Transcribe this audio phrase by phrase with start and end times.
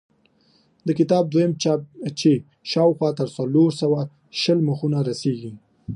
[0.87, 1.81] د کتاب دویم چاپ
[2.19, 2.31] چې
[2.71, 3.99] شاوخوا تر څلور سوه
[4.41, 5.51] شل مخونو رسېږي.